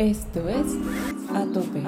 Esto 0.00 0.48
es 0.48 0.78
A 1.34 1.44
Tope. 1.52 1.82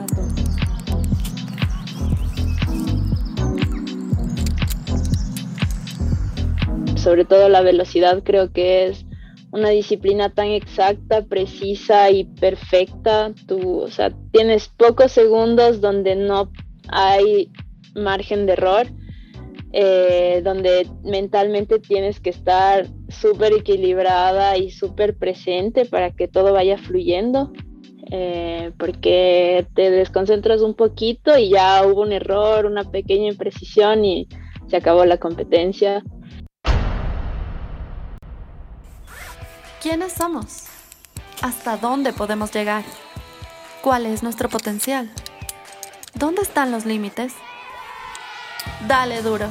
Sobre 6.98 7.25
todo 7.25 7.48
la 7.48 7.62
velocidad 7.62 8.22
creo 8.22 8.53
que 8.53 8.88
es 8.88 9.06
una 9.51 9.71
disciplina 9.71 10.29
tan 10.29 10.48
exacta, 10.48 11.25
precisa 11.25 12.11
y 12.11 12.25
perfecta. 12.25 13.33
Tú, 13.47 13.79
o 13.79 13.88
sea, 13.88 14.13
tienes 14.31 14.69
pocos 14.69 15.10
segundos 15.10 15.81
donde 15.81 16.15
no 16.15 16.52
hay 16.88 17.51
margen 17.95 18.45
de 18.45 18.52
error, 18.52 18.88
eh, 19.73 20.42
donde 20.45 20.87
mentalmente 21.02 21.79
tienes 21.79 22.20
que 22.20 22.29
estar 22.29 22.88
súper 23.09 23.55
equilibrada 23.55 24.59
y 24.59 24.70
súper 24.70 25.16
presente 25.16 25.87
para 25.87 26.10
que 26.10 26.29
todo 26.29 26.52
vaya 26.52 26.77
fluyendo. 26.77 27.51
Eh, 28.15 28.73
porque 28.79 29.66
te 29.75 29.91
desconcentras 29.91 30.61
un 30.61 30.75
poquito 30.75 31.39
y 31.39 31.48
ya 31.48 31.83
hubo 31.87 32.02
un 32.02 32.12
error, 32.12 32.66
una 32.66 32.85
pequeña 32.85 33.29
imprecisión 33.29 34.05
y 34.05 34.29
se 34.69 34.77
acabó 34.77 35.07
la 35.07 35.16
competencia. 35.16 36.02
¿Quiénes 39.80 40.12
somos? 40.12 40.65
¿Hasta 41.41 41.79
dónde 41.79 42.12
podemos 42.12 42.52
llegar? 42.52 42.85
¿Cuál 43.80 44.05
es 44.05 44.23
nuestro 44.23 44.51
potencial? 44.51 45.10
¿Dónde 46.13 46.43
están 46.43 46.71
los 46.71 46.85
límites? 46.85 47.33
Dale 48.87 49.23
duro, 49.23 49.47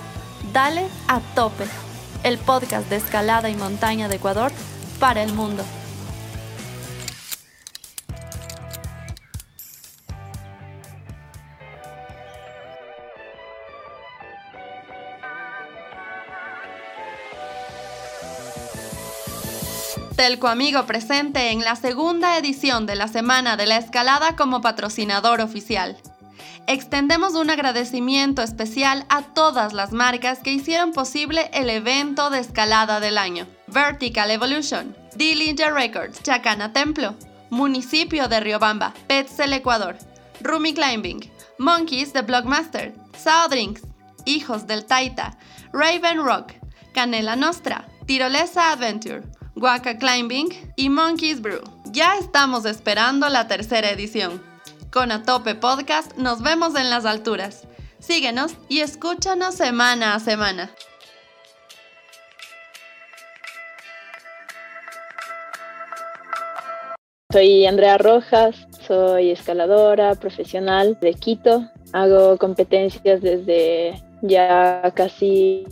dale 0.53 0.85
a 1.07 1.19
tope. 1.33 1.63
El 2.23 2.37
podcast 2.37 2.87
de 2.91 2.97
escalada 2.97 3.49
y 3.49 3.55
montaña 3.55 4.07
de 4.07 4.17
Ecuador 4.17 4.51
para 4.99 5.23
el 5.23 5.33
mundo. 5.33 5.63
Telco 20.21 20.49
Amigo 20.49 20.85
presente 20.85 21.49
en 21.49 21.61
la 21.61 21.75
segunda 21.75 22.37
edición 22.37 22.85
de 22.85 22.93
la 22.93 23.07
Semana 23.07 23.57
de 23.57 23.65
la 23.65 23.77
Escalada 23.77 24.35
como 24.35 24.61
patrocinador 24.61 25.41
oficial. 25.41 25.97
Extendemos 26.67 27.33
un 27.33 27.49
agradecimiento 27.49 28.43
especial 28.43 29.03
a 29.09 29.23
todas 29.23 29.73
las 29.73 29.93
marcas 29.93 30.37
que 30.37 30.53
hicieron 30.53 30.91
posible 30.91 31.49
el 31.55 31.71
evento 31.71 32.29
de 32.29 32.37
escalada 32.37 32.99
del 32.99 33.17
año. 33.17 33.47
Vertical 33.65 34.29
Evolution, 34.29 34.95
Dillinger 35.15 35.73
Records, 35.73 36.21
Chacana 36.21 36.71
Templo, 36.71 37.15
Municipio 37.49 38.27
de 38.27 38.41
Riobamba, 38.41 38.93
Petzel 39.07 39.53
Ecuador, 39.53 39.97
Rumi 40.41 40.75
Climbing, 40.75 41.31
Monkeys 41.57 42.13
de 42.13 42.21
Blockmaster, 42.21 42.93
Drinks, 43.49 43.81
Hijos 44.25 44.67
del 44.67 44.85
Taita, 44.85 45.35
Raven 45.73 46.23
Rock, 46.23 46.53
Canela 46.93 47.35
Nostra, 47.35 47.87
Tirolesa 48.05 48.71
Adventure, 48.71 49.23
Waka 49.55 49.97
Climbing 49.97 50.49
y 50.75 50.89
Monkeys 50.89 51.41
Brew. 51.41 51.61
Ya 51.91 52.17
estamos 52.17 52.65
esperando 52.65 53.27
la 53.29 53.47
tercera 53.47 53.89
edición. 53.89 54.41
Con 54.91 55.11
Atope 55.11 55.55
Podcast 55.55 56.15
nos 56.17 56.41
vemos 56.41 56.75
en 56.75 56.89
las 56.89 57.05
alturas. 57.05 57.67
Síguenos 57.99 58.55
y 58.69 58.79
escúchanos 58.79 59.55
semana 59.55 60.15
a 60.15 60.19
semana. 60.19 60.71
Soy 67.31 67.65
Andrea 67.65 67.97
Rojas, 67.97 68.67
soy 68.85 69.31
escaladora 69.31 70.15
profesional 70.15 70.97
de 71.01 71.13
Quito. 71.13 71.69
Hago 71.93 72.37
competencias 72.37 73.21
desde 73.21 74.01
ya 74.21 74.91
casi 74.95 75.63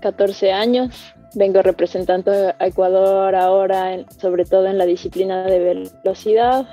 14 0.00 0.52
años 0.52 1.14
vengo 1.34 1.62
representando 1.62 2.32
a 2.32 2.66
Ecuador 2.66 3.34
ahora, 3.34 4.04
sobre 4.20 4.44
todo 4.44 4.66
en 4.66 4.78
la 4.78 4.86
disciplina 4.86 5.44
de 5.44 5.58
velocidad. 6.04 6.66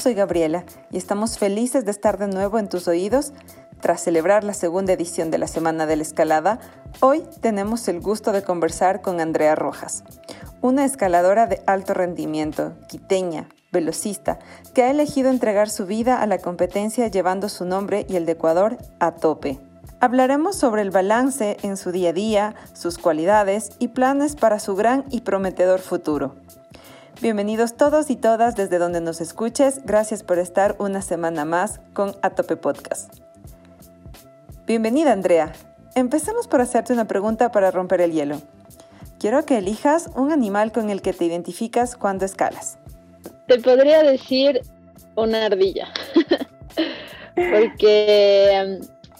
Soy 0.00 0.14
Gabriela 0.14 0.64
y 0.90 0.98
estamos 0.98 1.38
felices 1.38 1.84
de 1.84 1.90
estar 1.90 2.18
de 2.18 2.28
nuevo 2.28 2.58
en 2.58 2.68
tus 2.68 2.88
oídos. 2.88 3.32
Tras 3.80 4.02
celebrar 4.02 4.44
la 4.44 4.54
segunda 4.54 4.92
edición 4.92 5.30
de 5.30 5.38
la 5.38 5.46
Semana 5.46 5.86
de 5.86 5.96
la 5.96 6.02
Escalada, 6.02 6.58
hoy 7.00 7.22
tenemos 7.40 7.86
el 7.88 8.00
gusto 8.00 8.32
de 8.32 8.42
conversar 8.42 9.02
con 9.02 9.20
Andrea 9.20 9.54
Rojas, 9.54 10.04
una 10.62 10.86
escaladora 10.86 11.46
de 11.46 11.60
alto 11.66 11.92
rendimiento, 11.92 12.74
quiteña, 12.88 13.48
velocista, 13.74 14.38
que 14.72 14.84
ha 14.84 14.90
elegido 14.90 15.28
entregar 15.28 15.68
su 15.68 15.84
vida 15.84 16.22
a 16.22 16.26
la 16.26 16.38
competencia 16.38 17.08
llevando 17.08 17.50
su 17.50 17.66
nombre 17.66 18.06
y 18.08 18.16
el 18.16 18.24
de 18.24 18.32
Ecuador 18.32 18.78
a 19.00 19.16
tope. 19.16 19.60
Hablaremos 20.00 20.56
sobre 20.56 20.80
el 20.82 20.90
balance 20.90 21.58
en 21.62 21.76
su 21.76 21.92
día 21.92 22.10
a 22.10 22.12
día, 22.14 22.54
sus 22.72 22.96
cualidades 22.96 23.72
y 23.78 23.88
planes 23.88 24.36
para 24.36 24.58
su 24.58 24.74
gran 24.74 25.04
y 25.10 25.20
prometedor 25.20 25.80
futuro. 25.80 26.36
Bienvenidos 27.20 27.76
todos 27.76 28.10
y 28.10 28.16
todas 28.16 28.54
desde 28.54 28.78
donde 28.78 29.00
nos 29.00 29.20
escuches. 29.20 29.84
Gracias 29.84 30.22
por 30.22 30.38
estar 30.38 30.76
una 30.78 31.00
semana 31.00 31.44
más 31.44 31.80
con 31.92 32.14
Atope 32.22 32.56
Podcast. 32.56 33.12
Bienvenida 34.66 35.12
Andrea. 35.12 35.52
Empecemos 35.94 36.48
por 36.48 36.60
hacerte 36.60 36.92
una 36.92 37.06
pregunta 37.06 37.50
para 37.52 37.70
romper 37.70 38.00
el 38.00 38.12
hielo. 38.12 38.40
Quiero 39.18 39.46
que 39.46 39.58
elijas 39.58 40.10
un 40.16 40.32
animal 40.32 40.70
con 40.70 40.90
el 40.90 41.00
que 41.00 41.12
te 41.12 41.24
identificas 41.24 41.96
cuando 41.96 42.24
escalas. 42.24 42.78
Te 43.46 43.58
podría 43.58 44.02
decir 44.02 44.62
una 45.16 45.46
ardilla. 45.46 45.88
Porque 47.34 48.78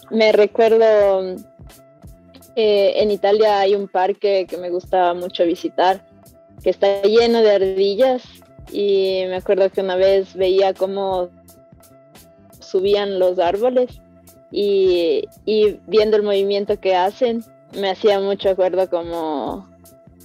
me 0.09 0.31
recuerdo 0.31 1.35
eh, 2.55 2.93
en 2.97 3.11
Italia 3.11 3.59
hay 3.59 3.75
un 3.75 3.87
parque 3.87 4.47
que 4.49 4.57
me 4.57 4.69
gusta 4.69 5.13
mucho 5.13 5.45
visitar, 5.45 6.01
que 6.63 6.69
está 6.69 7.01
lleno 7.01 7.41
de 7.41 7.51
ardillas 7.51 8.23
y 8.71 9.23
me 9.27 9.35
acuerdo 9.35 9.69
que 9.69 9.81
una 9.81 9.95
vez 9.95 10.33
veía 10.33 10.73
cómo 10.73 11.29
subían 12.59 13.19
los 13.19 13.39
árboles 13.39 14.01
y, 14.51 15.25
y 15.45 15.79
viendo 15.87 16.17
el 16.17 16.23
movimiento 16.23 16.79
que 16.79 16.95
hacen 16.95 17.43
me 17.73 17.89
hacía 17.89 18.19
mucho 18.19 18.49
acuerdo 18.49 18.89
como, 18.89 19.69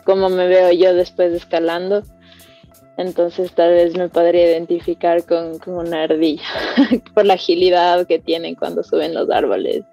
como 0.05 0.29
me 0.29 0.47
veo 0.47 0.71
yo 0.73 0.95
después 0.95 1.33
de 1.33 1.39
escalando 1.39 2.03
entonces 2.97 3.53
tal 3.53 3.71
vez 3.71 3.97
me 3.97 4.09
podría 4.09 4.51
identificar 4.51 5.25
con, 5.25 5.59
una 5.67 6.03
ardilla 6.05 6.43
por 7.15 7.25
la 7.25 7.35
agilidad 7.35 8.07
que 8.07 8.19
tienen 8.19 8.55
cuando 8.55 8.83
suben 8.83 9.15
los 9.15 9.31
árboles. 9.31 9.85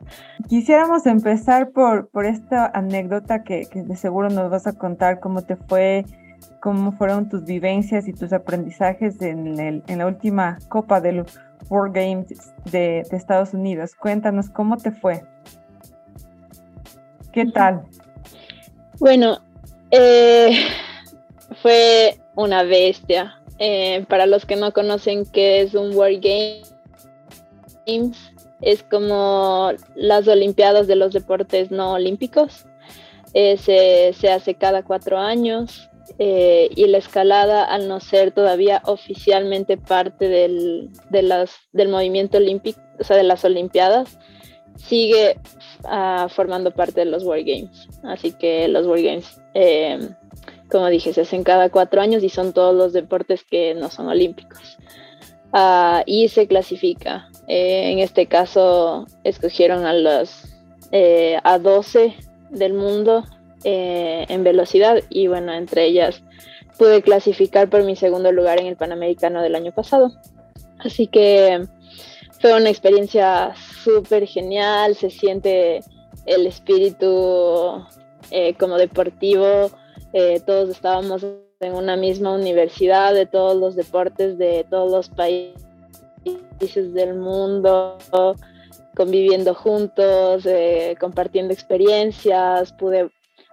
Quisiéramos 0.49 1.05
empezar 1.05 1.71
por, 1.71 2.09
por 2.09 2.25
esta 2.25 2.67
anécdota 2.67 3.43
que, 3.43 3.67
de 3.73 3.95
seguro 3.95 4.29
nos 4.29 4.49
vas 4.49 4.67
a 4.67 4.73
contar 4.73 5.19
cómo 5.19 5.41
te 5.41 5.55
fue, 5.55 6.05
cómo 6.61 6.91
fueron 6.91 7.29
tus 7.29 7.45
vivencias 7.45 8.07
y 8.07 8.13
tus 8.13 8.33
aprendizajes 8.33 9.21
en, 9.21 9.59
el, 9.59 9.83
en 9.87 9.97
la 9.99 10.07
última 10.07 10.57
Copa 10.67 10.99
del 11.01 11.23
World 11.69 11.95
Games 11.95 12.53
de, 12.71 13.05
de 13.09 13.17
Estados 13.17 13.53
Unidos. 13.53 13.95
Cuéntanos 13.95 14.49
cómo 14.49 14.77
te 14.77 14.91
fue. 14.91 15.23
¿Qué 17.31 17.45
tal? 17.45 17.83
Bueno, 18.99 19.37
eh, 19.91 20.57
fue 21.61 22.19
una 22.37 22.63
bestia. 22.63 23.41
Eh, 23.59 24.05
para 24.07 24.27
los 24.27 24.45
que 24.45 24.55
no 24.55 24.71
conocen 24.71 25.25
qué 25.25 25.61
es 25.61 25.73
un 25.73 25.93
World 25.95 26.23
Games, 27.85 28.17
es 28.61 28.83
como 28.83 29.71
las 29.95 30.27
Olimpiadas 30.27 30.87
de 30.87 30.95
los 30.95 31.11
deportes 31.13 31.71
no 31.71 31.93
olímpicos. 31.93 32.65
Eh, 33.33 33.57
se, 33.57 34.29
hace 34.31 34.55
cada 34.55 34.83
cuatro 34.83 35.17
años 35.17 35.89
eh, 36.17 36.69
y 36.75 36.87
la 36.87 36.99
escalada, 36.99 37.65
al 37.65 37.87
no 37.87 37.99
ser 37.99 38.31
todavía 38.31 38.81
oficialmente 38.85 39.77
parte 39.77 40.29
del, 40.29 40.89
de 41.09 41.23
las, 41.23 41.51
del 41.73 41.89
movimiento 41.89 42.37
olímpico, 42.37 42.79
o 42.99 43.03
sea, 43.03 43.17
de 43.17 43.23
las 43.23 43.43
Olimpiadas, 43.43 44.17
sigue 44.77 45.39
ah, 45.83 46.27
formando 46.29 46.71
parte 46.71 47.01
de 47.01 47.07
los 47.07 47.23
World 47.23 47.47
Games. 47.47 47.87
Así 48.03 48.31
que 48.31 48.67
los 48.67 48.85
World 48.85 49.05
Games 49.05 49.41
como 50.71 50.87
dije, 50.87 51.13
se 51.13 51.21
hacen 51.21 51.43
cada 51.43 51.69
cuatro 51.69 52.01
años 52.01 52.23
y 52.23 52.29
son 52.29 52.53
todos 52.53 52.75
los 52.75 52.93
deportes 52.93 53.43
que 53.43 53.73
no 53.73 53.89
son 53.89 54.07
olímpicos. 54.07 54.77
Ah, 55.53 56.03
y 56.05 56.27
se 56.29 56.47
clasifica. 56.47 57.29
Eh, 57.47 57.91
en 57.91 57.99
este 57.99 58.27
caso, 58.27 59.05
escogieron 59.23 59.85
a 59.85 59.93
los 59.93 60.45
eh, 60.91 61.37
a 61.43 61.59
12 61.59 62.15
del 62.49 62.73
mundo 62.73 63.23
eh, 63.63 64.25
en 64.29 64.43
velocidad 64.43 65.01
y 65.09 65.27
bueno, 65.27 65.53
entre 65.53 65.85
ellas 65.85 66.21
pude 66.77 67.01
clasificar 67.01 67.69
por 67.69 67.83
mi 67.83 67.95
segundo 67.95 68.31
lugar 68.31 68.59
en 68.59 68.67
el 68.67 68.75
Panamericano 68.75 69.41
del 69.41 69.55
año 69.55 69.71
pasado. 69.71 70.11
Así 70.79 71.07
que 71.07 71.65
fue 72.39 72.53
una 72.53 72.69
experiencia 72.69 73.53
súper 73.83 74.27
genial, 74.27 74.95
se 74.95 75.09
siente 75.09 75.79
el 76.25 76.45
espíritu 76.45 77.83
como 78.59 78.77
deportivo, 78.77 79.71
eh, 80.13 80.39
todos 80.45 80.69
estábamos 80.69 81.25
en 81.59 81.73
una 81.73 81.95
misma 81.95 82.33
universidad 82.33 83.13
de 83.13 83.25
todos 83.25 83.57
los 83.57 83.75
deportes 83.75 84.37
de 84.37 84.65
todos 84.69 84.91
los 84.91 85.09
países 85.09 86.93
del 86.93 87.15
mundo, 87.15 87.97
conviviendo 88.95 89.53
juntos, 89.53 90.45
eh, 90.45 90.95
compartiendo 90.99 91.53
experiencias, 91.53 92.73
pude 92.73 93.09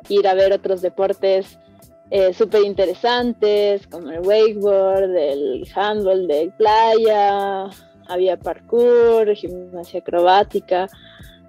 ir 0.08 0.28
a 0.28 0.34
ver 0.34 0.52
otros 0.52 0.82
deportes 0.82 1.58
eh, 2.10 2.32
súper 2.34 2.62
interesantes 2.62 3.86
como 3.86 4.10
el 4.10 4.20
wakeboard, 4.20 5.16
el 5.16 5.66
handball 5.74 6.26
de 6.26 6.52
playa, 6.56 7.70
había 8.06 8.36
parkour, 8.36 9.34
gimnasia 9.34 10.00
acrobática, 10.00 10.88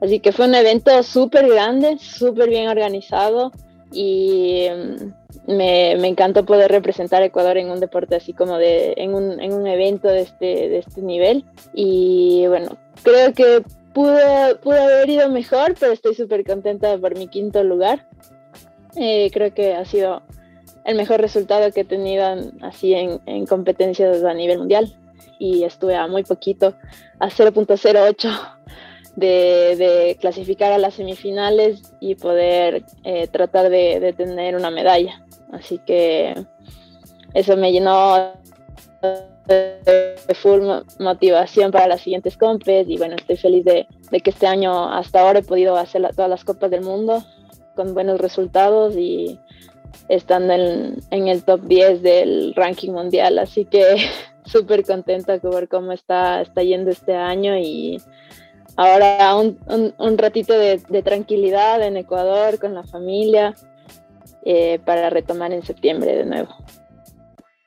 así 0.02 0.20
que 0.20 0.32
fue 0.32 0.48
un 0.48 0.56
evento 0.56 1.04
súper 1.04 1.48
grande, 1.48 1.98
súper 2.00 2.50
bien 2.50 2.70
organizado 2.70 3.52
y 3.92 4.68
mm, 4.70 5.54
me, 5.56 6.08
encantó 6.08 6.46
poder 6.46 6.72
representar 6.72 7.22
a 7.22 7.26
Ecuador 7.26 7.58
en 7.58 7.70
un 7.70 7.80
deporte 7.80 8.16
así 8.16 8.34
como 8.34 8.58
de, 8.58 8.94
en 8.98 9.14
un, 9.14 9.40
en 9.42 9.54
un 9.54 9.68
evento 9.68 10.08
de 10.08 10.22
este, 10.22 10.46
de 10.46 10.80
este 10.80 11.02
nivel. 11.02 11.46
Y 11.74 12.46
bueno, 12.48 12.78
creo 13.04 13.34
que 13.34 13.64
pude, 13.94 14.56
pude 14.56 14.80
haber 14.80 15.10
ido 15.10 15.30
mejor, 15.30 15.76
pero 15.80 15.94
estoy 15.94 16.16
súper 16.16 16.44
contenta 16.44 16.98
por 16.98 17.18
mi 17.18 17.28
quinto 17.28 17.64
lugar. 17.64 18.08
Eh, 18.96 19.30
creo 19.34 19.54
que 19.54 19.74
ha 19.74 19.86
sido 19.86 20.22
el 20.86 20.96
mejor 20.96 21.20
resultado 21.20 21.72
que 21.72 21.82
he 21.82 21.86
tenido 21.86 22.26
así 22.62 22.94
en, 22.94 23.20
en 23.26 23.46
competencias 23.46 24.24
a 24.24 24.34
nivel 24.34 24.60
mundial 24.60 24.96
y 25.40 25.64
estuve 25.64 25.96
a 25.96 26.08
muy 26.08 26.24
poquito, 26.24 26.76
a 27.20 27.28
0.08 27.28 28.55
de, 29.16 30.18
clasificar 30.20 30.72
a 30.72 30.78
las 30.78 30.96
semifinales 30.96 31.94
y 32.00 32.16
poder 32.16 32.84
eh, 33.04 33.28
tratar 33.28 33.70
de, 33.70 34.14
tener 34.18 34.56
una 34.56 34.72
medalla. 34.72 35.24
Así 35.52 35.80
que 35.86 36.36
eso 37.34 37.56
me 37.58 37.72
llenó 37.72 38.34
de 39.48 40.36
full 40.36 40.62
motivación 41.00 41.72
para 41.72 41.88
las 41.88 42.02
siguientes 42.02 42.36
compes 42.36 42.88
y 42.90 42.98
bueno, 42.98 43.16
estoy 43.16 43.38
feliz 43.38 43.64
de, 43.64 43.88
que 44.12 44.30
este 44.30 44.48
año 44.48 44.92
hasta 44.92 45.22
ahora 45.22 45.40
he 45.40 45.44
podido 45.44 45.76
hacer 45.78 46.02
todas 46.16 46.30
las 46.30 46.44
copas 46.44 46.72
del 46.72 46.82
mundo 46.82 47.24
con 47.76 47.94
buenos 47.94 48.20
resultados 48.20 48.96
y 48.96 49.40
estando 50.10 50.54
en, 50.54 51.28
el 51.28 51.44
top 51.44 51.62
10 51.62 52.02
del 52.02 52.54
ranking 52.56 52.92
mundial. 52.92 53.38
Así 53.38 53.66
que 53.66 53.98
súper 54.46 54.84
contenta 54.84 55.38
ver 55.38 55.68
cómo 55.68 55.92
está, 55.92 56.42
está 56.42 56.64
yendo 56.64 56.92
este 56.92 57.16
año 57.16 57.58
y 57.58 58.02
ahora 58.76 59.36
un, 59.36 59.94
un, 59.98 60.18
ratito 60.18 60.54
de, 60.58 60.80
tranquilidad 61.04 61.82
en 61.82 61.98
Ecuador 61.98 62.60
con 62.60 62.74
la 62.74 62.84
familia 62.84 63.54
eh, 64.44 64.80
para 64.86 65.10
retomar 65.10 65.52
en 65.52 65.64
septiembre 65.64 66.16
de 66.16 66.26
nuevo. 66.26 66.50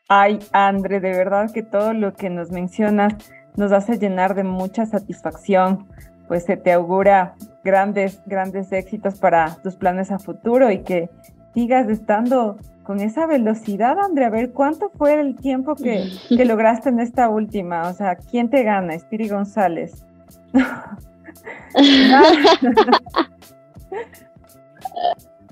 Ay, 0.08 0.38
Andre, 0.52 1.00
de 1.00 1.10
verdad 1.10 1.50
que 1.52 1.62
todo 1.62 1.92
lo 1.92 2.14
que 2.14 2.30
nos 2.30 2.50
mencionas 2.50 3.14
nos 3.56 3.72
hace 3.72 3.98
llenar 3.98 4.34
de 4.34 4.44
mucha 4.44 4.86
satisfacción, 4.86 5.86
pues 6.28 6.44
se 6.44 6.56
te 6.56 6.72
augura 6.72 7.34
grandes, 7.64 8.22
grandes 8.26 8.72
éxitos 8.72 9.18
para 9.18 9.56
tus 9.62 9.76
planes 9.76 10.10
a 10.10 10.18
futuro 10.18 10.70
y 10.70 10.82
que 10.82 11.10
sigas 11.54 11.88
estando 11.88 12.56
con 12.84 13.00
esa 13.00 13.26
velocidad, 13.26 13.98
Andre. 13.98 14.24
A 14.24 14.30
ver, 14.30 14.52
¿cuánto 14.52 14.90
fue 14.90 15.20
el 15.20 15.36
tiempo 15.36 15.74
que, 15.74 16.08
que 16.28 16.44
lograste 16.46 16.88
en 16.88 17.00
esta 17.00 17.28
última? 17.28 17.88
O 17.88 17.92
sea, 17.92 18.16
¿quién 18.16 18.48
te 18.48 18.62
gana? 18.62 18.98
Spiri 18.98 19.28
González. 19.28 20.07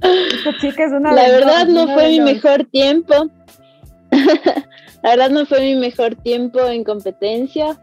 Esta 0.03 0.59
chica 0.61 0.85
es 0.85 0.93
una 0.93 1.13
La 1.13 1.29
verdad 1.29 1.67
no 1.67 1.89
fue 1.95 2.09
mi 2.11 2.21
mejor 2.21 2.65
tiempo. 2.65 3.31
La 5.03 5.11
verdad 5.11 5.31
no 5.31 5.47
fue 5.47 5.61
mi 5.61 5.75
mejor 5.77 6.15
tiempo 6.17 6.61
en 6.67 6.85
competencia. 6.85 7.79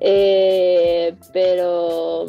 Eh, 0.00 1.14
pero 1.32 2.26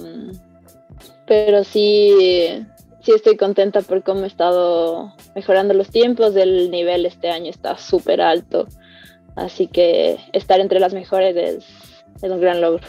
pero 1.25 1.63
sí 1.63 2.65
sí 3.01 3.11
estoy 3.15 3.37
contenta 3.37 3.81
por 3.81 4.03
cómo 4.03 4.23
he 4.23 4.27
estado 4.27 5.13
mejorando 5.35 5.73
los 5.73 5.89
tiempos. 5.89 6.35
El 6.35 6.71
nivel 6.71 7.05
este 7.05 7.29
año 7.29 7.49
está 7.49 7.77
súper 7.77 8.21
alto. 8.21 8.67
Así 9.35 9.67
que 9.67 10.17
estar 10.33 10.59
entre 10.59 10.79
las 10.79 10.93
mejores 10.93 11.35
es, 11.35 11.65
es, 12.21 12.29
un 12.29 12.41
gran 12.41 12.61
logro. 12.61 12.85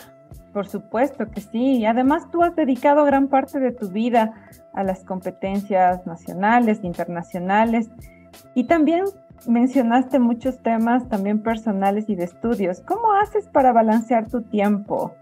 Por 0.53 0.69
supuesto 0.69 1.31
que 1.31 1.41
sí. 1.41 1.79
Y 1.79 1.87
además 1.87 2.31
tú 2.31 2.43
has 2.43 2.55
dedicado 2.55 3.05
gran 3.05 3.29
parte 3.29 3.59
de 3.59 3.73
tu 3.73 3.89
vida 3.89 4.35
a 4.73 4.85
las 4.85 5.05
competencias 5.05 6.07
nacionales, 6.07 6.81
internacionales. 6.83 7.89
Y 8.55 8.65
también 8.65 9.05
mencionaste 9.47 10.19
muchos 10.19 10.63
temas 10.63 11.09
también 11.09 11.43
personales 11.43 12.09
y 12.09 12.15
de 12.15 12.25
estudios. 12.25 12.81
¿Cómo 12.81 13.13
haces 13.13 13.49
para 13.49 13.73
balancear 13.73 14.29
tu 14.29 14.43
tiempo 14.43 15.15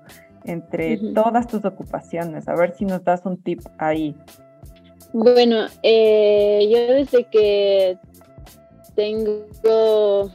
entre 0.45 0.99
todas 1.15 1.47
tus 1.47 1.65
ocupaciones? 1.65 2.49
A 2.49 2.55
ver 2.55 2.75
si 2.77 2.85
nos 2.85 3.05
das 3.05 3.25
un 3.25 3.43
tip 3.43 3.61
ahí. 3.79 4.17
Bueno, 5.13 5.67
eh, 5.83 6.69
yo 6.71 6.95
desde 6.95 7.25
que 7.25 7.99
tengo, 8.95 10.31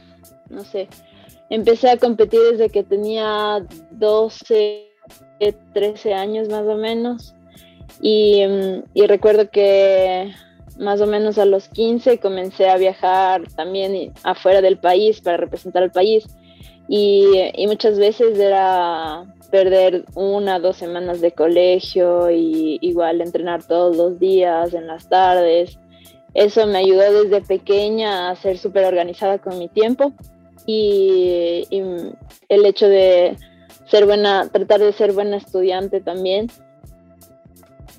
no 0.50 0.64
sé, 0.64 0.88
empecé 1.50 1.90
a 1.90 1.96
competir 1.96 2.40
desde 2.52 2.70
que 2.70 2.82
tenía 2.82 3.64
12, 3.92 4.86
13 5.72 6.14
años 6.14 6.48
más 6.48 6.64
o 6.66 6.76
menos. 6.76 7.34
Y, 8.00 8.42
y, 8.94 9.06
recuerdo 9.06 9.48
que 9.50 10.32
más 10.78 11.00
o 11.00 11.06
menos 11.06 11.38
a 11.38 11.46
los 11.46 11.68
15 11.68 12.18
comencé 12.18 12.68
a 12.68 12.76
viajar 12.76 13.42
también 13.54 14.12
afuera 14.22 14.60
del 14.60 14.78
país 14.78 15.20
para 15.20 15.38
representar 15.38 15.82
al 15.82 15.92
país. 15.92 16.26
Y, 16.88 17.26
y 17.54 17.66
muchas 17.66 17.98
veces 17.98 18.38
era 18.38 19.24
perder 19.50 20.04
una, 20.14 20.58
dos 20.58 20.76
semanas 20.76 21.20
de 21.20 21.32
colegio 21.32 22.30
y 22.30 22.78
igual 22.80 23.20
entrenar 23.20 23.64
todos 23.64 23.96
los 23.96 24.18
días, 24.18 24.74
en 24.74 24.86
las 24.86 25.08
tardes. 25.08 25.78
Eso 26.34 26.66
me 26.66 26.78
ayudó 26.78 27.22
desde 27.22 27.40
pequeña 27.40 28.28
a 28.28 28.36
ser 28.36 28.58
súper 28.58 28.84
organizada 28.84 29.38
con 29.38 29.58
mi 29.58 29.68
tiempo 29.68 30.12
y, 30.66 31.64
el 32.48 32.66
hecho 32.66 32.88
de 32.88 33.36
ser 33.86 34.04
buena, 34.04 34.48
tratar 34.48 34.80
de 34.80 34.92
ser 34.92 35.12
buena 35.12 35.36
estudiante 35.36 36.00
también, 36.00 36.50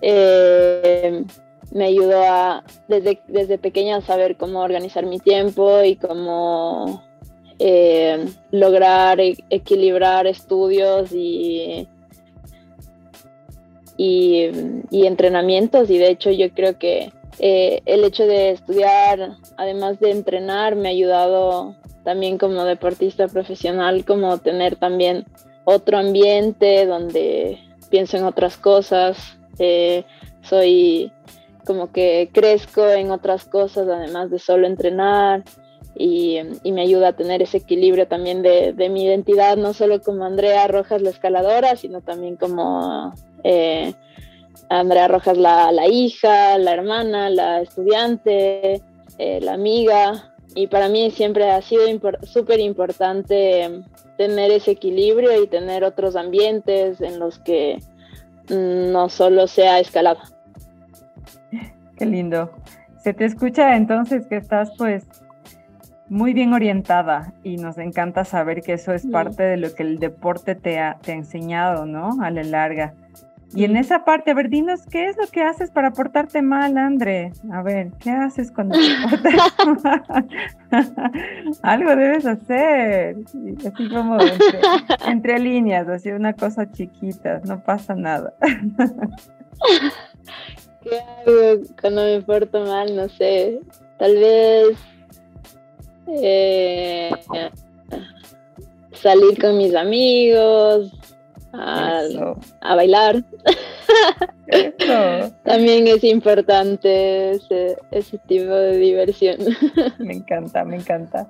eh, 0.01 1.23
me 1.71 1.85
ayudó 1.85 2.23
a 2.23 2.63
desde, 2.87 3.21
desde 3.27 3.57
pequeña 3.57 3.97
a 3.97 4.01
saber 4.01 4.37
cómo 4.37 4.61
organizar 4.61 5.05
mi 5.05 5.19
tiempo 5.19 5.83
y 5.83 5.95
cómo 5.95 7.03
eh, 7.59 8.25
lograr 8.51 9.19
e-, 9.19 9.37
equilibrar 9.49 10.27
estudios 10.27 11.11
y, 11.11 11.87
y, 13.97 15.05
entrenamientos. 15.05 15.89
Y 15.89 15.97
de 15.97 16.09
hecho 16.09 16.31
yo 16.31 16.51
creo 16.53 16.77
que 16.77 17.11
eh, 17.39 17.81
el 17.85 18.03
hecho 18.03 18.25
de 18.25 18.51
estudiar 18.51 19.37
además 19.57 19.99
de 19.99 20.11
entrenar 20.11 20.75
me 20.75 20.89
ha 20.89 20.91
ayudado 20.91 21.75
también 22.07 22.37
como 22.37 22.63
deportista 22.63 23.27
profesional 23.27 24.05
como 24.05 24.37
tener 24.37 24.77
también 24.77 25.25
otro 25.65 25.97
ambiente 25.97 26.85
donde 26.85 27.59
pienso 27.89 28.15
en 28.15 28.23
otras 28.23 28.55
cosas 28.55 29.37
eh, 29.59 30.05
soy 30.41 31.11
como 31.65 31.91
que 31.91 32.29
crezco 32.31 32.87
en 32.87 33.11
otras 33.11 33.43
cosas 33.43 33.89
además 33.89 34.31
de 34.31 34.39
solo 34.39 34.67
entrenar 34.67 35.43
y, 35.97 36.39
me 36.63 36.81
ayuda 36.81 37.09
a 37.09 37.13
tener 37.13 37.41
ese 37.41 37.57
equilibrio 37.57 38.07
también 38.07 38.41
de, 38.41 38.89
mi 38.89 39.03
identidad, 39.03 39.57
no 39.57 39.73
solo 39.73 39.99
como 39.99 40.23
Andrea 40.23 40.67
Rojas 40.67 41.01
la 41.01 41.09
escaladora, 41.09 41.75
sino 41.75 42.01
también 42.01 42.37
como 42.37 43.13
eh, 43.43 43.95
Andrea 44.69 45.07
Rojas 45.07 45.39
la, 45.39 45.87
hija, 45.87 46.59
la 46.59 46.71
hermana, 46.71 47.31
la 47.31 47.61
estudiante, 47.61 48.83
eh, 49.17 49.41
la 49.41 49.53
amiga. 49.53 50.36
Y 50.57 50.65
para 50.65 50.89
mí 50.89 51.11
siempre 51.11 51.51
ha 51.51 51.61
sido 51.61 51.83
súper 52.23 52.59
importante 52.59 53.83
tener 54.17 54.49
ese 54.49 54.71
equilibrio 54.71 55.39
y 55.39 55.45
tener 55.45 55.83
otros 55.83 56.15
ambientes 56.15 56.99
en 56.99 57.19
los 57.19 57.37
que 57.37 57.77
no 58.49 59.07
solo 59.09 59.45
sea 59.45 59.79
escalada. 59.79 60.23
Qué 61.95 62.07
lindo. 62.07 62.49
Se 63.03 63.13
te 63.13 63.25
escucha 63.25 63.75
entonces 63.75 64.25
que 64.25 64.37
estás 64.37 64.71
pues 64.79 65.05
muy 66.09 66.33
bien 66.33 66.53
orientada 66.53 67.35
y 67.43 67.57
nos 67.57 67.77
encanta 67.77 68.25
saber 68.25 68.63
que 68.63 68.73
eso 68.73 68.93
es 68.93 69.05
parte 69.05 69.43
de 69.43 69.57
lo 69.57 69.75
que 69.75 69.83
el 69.83 69.99
deporte 69.99 70.55
te 70.55 70.79
ha, 70.79 70.97
te 71.03 71.11
ha 71.11 71.15
enseñado, 71.15 71.85
¿no? 71.85 72.19
A 72.19 72.31
la 72.31 72.41
larga. 72.41 72.95
Y 73.55 73.63
en 73.63 73.77
esa 73.77 74.03
parte, 74.03 74.31
a 74.31 74.33
ver, 74.33 74.49
dinos, 74.49 74.81
¿qué 74.91 75.07
es 75.07 75.17
lo 75.17 75.25
que 75.27 75.41
haces 75.41 75.71
para 75.71 75.91
portarte 75.91 76.41
mal, 76.41 76.77
André? 76.77 77.31
A 77.51 77.61
ver, 77.61 77.91
¿qué 77.99 78.11
haces 78.11 78.51
cuando 78.51 78.77
te 78.77 78.81
portas 79.09 79.35
mal? 79.83 80.27
Algo 81.63 81.95
debes 81.95 82.25
hacer, 82.25 83.15
así 83.59 83.89
como 83.89 84.19
entre, 84.19 84.59
entre, 85.07 85.39
líneas, 85.39 85.87
así 85.87 86.09
una 86.09 86.33
cosa 86.33 86.69
chiquita, 86.71 87.41
no 87.45 87.63
pasa 87.63 87.95
nada. 87.95 88.33
¿Qué 90.81 90.99
hago 90.99 91.61
cuando 91.79 92.03
me 92.03 92.21
porto 92.21 92.65
mal? 92.65 92.95
No 92.95 93.07
sé, 93.07 93.61
tal 93.97 94.13
vez 94.15 94.77
eh, 96.07 97.11
salir 98.93 99.39
con 99.39 99.57
mis 99.57 99.73
amigos, 99.73 100.96
a, 101.57 102.75
bailar. 102.75 103.23
También 105.43 105.87
es 105.87 106.03
importante 106.03 107.31
ese, 107.31 107.77
ese, 107.91 108.17
tipo 108.27 108.53
de 108.53 108.77
diversión. 108.77 109.37
Me 109.99 110.13
encanta, 110.13 110.63
me 110.63 110.77
encanta. 110.77 111.29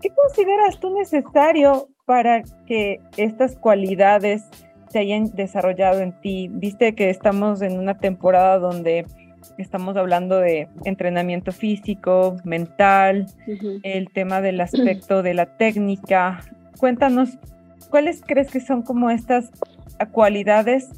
¿Qué 0.00 0.10
consideras 0.10 0.78
tú 0.80 0.90
necesario 0.96 1.88
para 2.04 2.42
que 2.66 3.00
estas 3.16 3.56
cualidades 3.56 4.44
se 4.88 5.00
hayan 5.00 5.30
desarrollado 5.34 6.00
en 6.00 6.12
ti? 6.20 6.48
Viste 6.50 6.94
que 6.94 7.10
estamos 7.10 7.62
en 7.62 7.78
una 7.78 7.98
temporada 7.98 8.58
donde 8.58 9.06
estamos 9.58 9.96
hablando 9.96 10.38
de 10.38 10.68
entrenamiento 10.84 11.52
físico, 11.52 12.36
mental, 12.44 13.26
el 13.82 14.10
tema 14.12 14.40
del 14.40 14.60
aspecto 14.60 15.22
de 15.22 15.34
la 15.34 15.46
técnica. 15.46 16.40
Cuéntanos, 16.78 17.38
¿cuáles 17.92 18.22
crees 18.26 18.50
que 18.50 18.60
son 18.60 18.80
como 18.80 19.10
estas 19.10 19.50
cualidades 20.12 20.88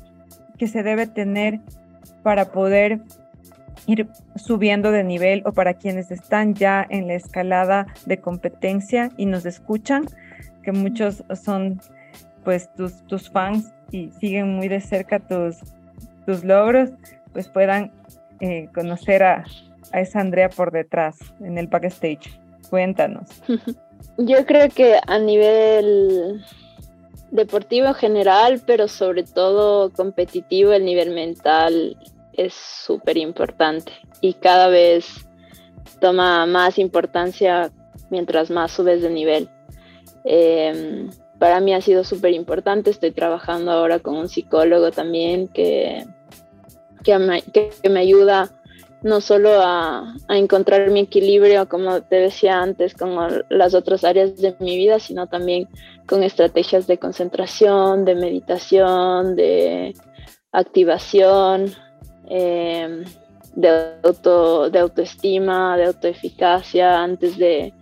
que 0.57 0.69
se 0.69 0.85
debe 0.85 1.09
tener 1.09 1.59
para 2.23 2.53
poder 2.53 3.01
ir 3.87 4.09
subiendo 4.37 4.93
de 4.93 5.03
nivel 5.03 5.43
o 5.45 5.51
para 5.51 5.75
quienes 5.75 6.13
están 6.13 6.55
ya 6.55 6.87
en 6.89 7.09
la 7.09 7.15
escalada 7.15 7.89
de 8.07 8.19
competencia 8.19 9.11
y 9.17 9.27
nos 9.27 9.45
escuchan, 9.45 10.07
que 10.63 10.71
muchos 10.71 11.25
son 11.35 11.81
pues 12.45 12.73
tus, 12.77 13.03
tus 13.09 13.29
fans 13.29 13.75
y 13.91 14.13
siguen 14.13 14.55
muy 14.55 14.69
de 14.69 14.81
cerca 14.81 15.19
tus, 15.19 15.59
tus 16.27 16.45
logros, 16.45 16.91
pues 17.33 17.49
puedan 17.49 17.91
eh, 18.39 18.69
conocer 18.73 19.25
a, 19.25 19.45
a, 19.93 20.01
esa 20.01 20.21
Andrea 20.21 20.49
por 20.49 20.71
detrás 20.71 21.19
en 21.41 21.59
el 21.59 21.67
backstage. 21.67 22.39
Cuéntanos. 22.71 23.43
Yo 24.17 24.47
creo 24.47 24.69
que 24.69 25.01
a 25.05 25.19
nivel 25.19 26.41
deportivo 27.35 27.89
en 27.89 27.95
general, 27.95 28.63
pero 28.65 28.87
sobre 28.87 29.25
todo 29.25 29.91
competitivo, 29.93 30.73
el 30.73 30.85
nivel 30.85 31.11
mental 31.11 31.97
es 32.33 32.55
súper 32.55 33.17
importante 33.17 33.93
y 34.21 34.35
cada 34.35 34.69
vez 34.69 35.27
toma 36.01 36.47
más 36.47 36.79
importancia 36.79 37.73
mientras 38.09 38.51
más 38.51 38.71
subes 38.71 39.03
de 39.03 39.11
nivel. 39.11 39.49
Em, 40.25 41.11
para 41.41 41.59
mí 41.61 41.75
ha 41.75 41.81
sido 41.81 42.05
súper 42.05 42.33
importante, 42.33 42.91
estoy 42.91 43.11
trabajando 43.11 43.73
ahora 43.73 43.99
con 43.99 44.15
un 44.15 44.29
psicólogo 44.29 44.93
también 44.93 45.49
que, 45.49 46.05
que, 47.03 47.19
me, 47.19 47.43
que, 47.43 47.73
me 47.91 47.99
ayuda 47.99 48.53
no 49.05 49.21
solo 49.21 49.53
a, 49.61 50.17
a, 50.29 50.39
encontrar 50.39 50.91
mi 50.91 51.01
equilibrio, 51.01 51.69
como 51.69 52.03
te 52.03 52.17
decía 52.17 52.61
antes, 52.61 52.95
con 52.95 53.45
las 53.51 53.75
otras 53.75 54.03
áreas 54.03 54.37
de 54.39 54.57
mi 54.61 54.77
vida, 54.77 54.99
sino 54.99 55.27
también 55.27 55.69
con 56.07 56.23
estrategias 56.23 56.87
de 56.87 56.99
concentración, 56.99 58.07
de 58.07 58.15
meditación, 58.15 59.37
de 59.37 59.95
activación, 60.53 61.75
em, 62.29 63.05
de, 63.55 63.69
auto, 64.03 64.71
de 64.71 64.79
autoestima, 64.79 65.77
de 65.77 65.85
autoeficacia 65.85 67.03
antes, 67.03 67.37
de, 67.37 67.75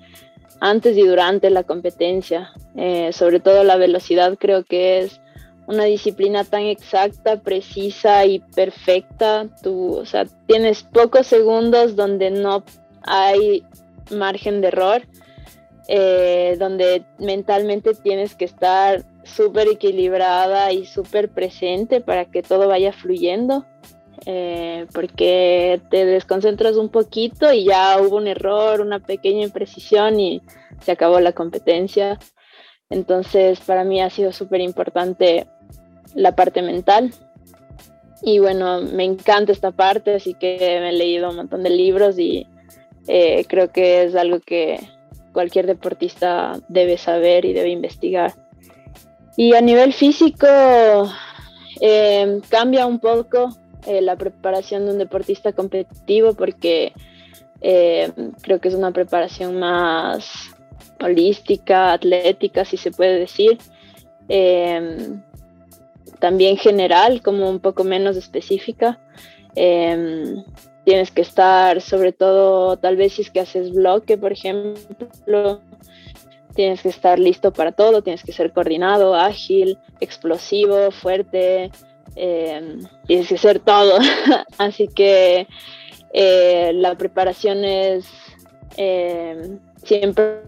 antes 0.61 0.97
y 0.97 1.07
durante 1.07 1.50
la 1.50 1.62
competencia. 1.62 2.50
Eh, 2.75 3.12
sobre 3.12 3.38
todo 3.38 3.62
la 3.62 3.76
velocidad 3.76 4.37
creo 4.41 4.64
que 4.64 5.00
es 5.00 5.22
una 5.66 5.85
disciplina 5.85 6.45
tan 6.45 6.62
exacta, 6.62 7.40
precisa 7.40 8.25
y 8.26 8.40
perfecta. 8.40 9.49
Tú, 9.62 9.97
o 9.97 10.04
sea, 10.04 10.26
tienes 10.47 10.83
pocos 10.83 11.26
segundos 11.26 11.97
donde 11.97 12.31
no 12.31 12.64
hay 13.02 13.64
margen 14.11 14.61
de 14.61 14.69
error 14.69 15.02
eh, 15.88 16.57
donde 16.61 17.04
mentalmente 17.19 17.95
tienes 17.95 18.37
que 18.37 18.45
estar 18.45 19.04
súper 19.25 19.69
equilibrada 19.69 20.73
y 20.73 20.87
súper 20.87 21.28
presente 21.28 22.00
para 22.00 22.26
que 22.26 22.42
todo 22.42 22.69
vaya 22.69 22.92
fluyendo, 22.92 23.66
eh, 24.25 24.87
porque 24.95 25.81
te 25.90 26.04
desconcentras 26.04 26.76
un 26.76 26.88
poquito 26.88 27.52
y 27.52 27.64
ya 27.64 28.00
hubo 28.00 28.16
un 28.16 28.28
error, 28.28 28.81
una 28.81 29.00
pequeña 29.00 29.42
imprecisión 29.42 30.21
y 30.21 30.40
se 30.81 30.92
acabó 30.92 31.19
la 31.19 31.33
competencia. 31.33 32.19
Entonces, 32.88 33.59
para 33.61 33.83
mí 33.83 34.00
ha 34.00 34.11
sido 34.11 34.33
súper 34.33 34.61
importante 34.61 35.49
la 36.14 36.35
parte 36.35 36.62
mental. 36.62 37.12
Y 38.23 38.38
bueno, 38.38 38.81
me 38.81 39.04
encanta 39.04 39.52
esta 39.52 39.73
parte, 39.73 40.14
así 40.14 40.35
que 40.35 40.76
he 40.76 40.92
leído 40.92 41.31
un 41.31 41.37
montón 41.37 41.62
de 41.62 41.71
libros 41.71 42.19
y 42.19 42.47
eh, 43.09 43.45
creo 43.49 43.73
que 43.73 44.04
es 44.04 44.14
algo 44.14 44.38
que, 44.38 44.78
cualquier 45.33 45.66
deportista 45.66 46.61
debe 46.69 46.97
saber 46.99 47.45
y 47.45 47.52
debe 47.52 47.71
investigar. 47.71 48.35
Y 49.37 49.54
a 49.54 49.61
nivel 49.61 49.92
físico, 49.92 50.47
eh, 51.81 52.40
cambia 52.49 52.87
un 52.87 52.99
poco 52.99 53.49
eh, 53.87 54.02
la 54.02 54.16
preparación 54.16 54.85
de 54.85 54.92
un 54.92 54.99
deportista 54.99 55.52
competitivo 55.52 56.35
porque 56.35 56.92
eh, 57.62 58.12
creo 58.42 58.61
que 58.61 58.69
es 58.69 58.75
una 58.75 58.92
preparación 58.92 59.59
más 59.59 60.50
holística, 61.00 61.92
atlética, 61.92 62.64
si 62.64 62.76
se 62.76 62.90
puede 62.90 63.19
decir. 63.19 63.59
También 66.23 66.57
general, 66.57 67.21
como 67.21 67.50
un 67.50 67.61
poco 67.61 67.85
menos 67.85 68.17
específica 68.17 68.99
tienes 70.85 71.11
que 71.11 71.23
estar, 71.23 71.81
sobre 71.81 72.12
todo, 72.12 72.76
tal 72.76 72.97
vez 72.97 73.14
si 73.14 73.23
es 73.23 73.31
que 73.31 73.41
haces 73.41 73.73
bloque, 73.73 74.19
por 74.19 74.33
ejemplo, 74.33 75.61
tienes 76.55 76.83
que 76.83 76.88
estar 76.88 77.19
listo 77.19 77.52
para 77.52 77.73
todo, 77.73 78.02
tienes 78.02 78.23
que 78.23 78.33
ser 78.33 78.52
coordinado, 78.52 79.14
ágil, 79.14 79.79
explosivo, 80.00 80.91
fuerte, 80.91 81.71
em, 82.17 82.81
tienes 83.07 83.29
que 83.29 83.38
ser 83.38 83.61
todo. 83.61 83.99
Así 84.59 84.88
que 84.88 85.47
eh, 86.12 86.73
la 86.75 86.97
preparación 86.97 87.64
es 87.64 88.07
em, 88.76 89.61
siempre 89.85 90.43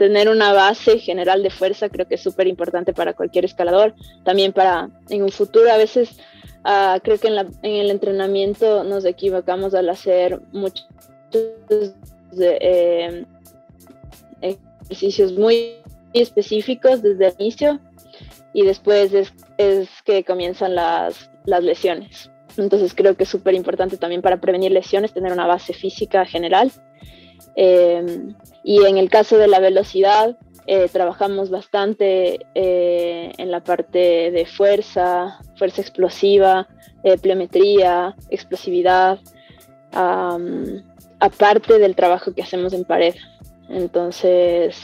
tener 0.00 0.30
una 0.30 0.52
base 0.52 0.98
general 0.98 1.42
de 1.42 1.50
fuerza, 1.50 1.90
creo 1.90 2.08
que 2.08 2.14
es 2.14 2.22
súper 2.22 2.46
importante 2.48 2.92
para 2.92 3.12
cualquier 3.12 3.44
escalador, 3.44 3.94
también 4.24 4.52
para 4.52 4.88
en 5.10 5.22
un 5.22 5.30
futuro 5.30 5.70
a 5.70 5.76
veces 5.76 6.16
Ah, 6.64 7.00
creo 7.02 7.18
que 7.18 7.28
en, 7.28 7.48
el 7.62 7.90
entrenamiento 7.90 8.84
nos 8.84 9.04
equivocamos 9.04 9.74
al 9.74 9.88
hacer 9.88 10.40
muchos 10.52 10.86
em, 12.38 13.24
ejercicios 14.42 15.32
muy 15.32 15.76
específicos 16.12 17.00
desde 17.00 17.28
el 17.28 17.34
inicio 17.38 17.80
y 18.52 18.64
después 18.64 19.12
es, 19.14 19.32
que 20.04 20.24
comienzan 20.24 20.74
las, 20.74 21.30
lesiones. 21.46 22.30
Entonces 22.56 22.94
creo 22.94 23.16
que 23.16 23.22
es 23.22 23.28
súper 23.28 23.54
importante 23.54 23.96
también 23.96 24.20
para 24.20 24.40
prevenir 24.40 24.72
lesiones 24.72 25.14
tener 25.14 25.32
una 25.32 25.46
base 25.46 25.72
física 25.72 26.26
general. 26.26 26.70
Em, 27.54 28.34
y 28.62 28.84
en 28.84 28.98
el 28.98 29.08
caso 29.08 29.38
de 29.38 29.48
la 29.48 29.60
velocidad, 29.60 30.36
eh, 30.66 30.88
trabajamos 30.88 31.50
bastante 31.50 32.46
eh, 32.54 33.32
en 33.38 33.50
la 33.50 33.60
parte 33.60 34.30
de 34.30 34.46
fuerza, 34.46 35.40
fuerza 35.56 35.80
explosiva, 35.80 36.68
eh, 37.02 37.18
pliometría, 37.18 38.14
explosividad, 38.28 39.18
aparte 41.18 41.78
del 41.78 41.96
trabajo 41.96 42.34
que 42.34 42.42
hacemos 42.42 42.72
en 42.72 42.84
pared. 42.84 43.14
Entonces, 43.68 44.76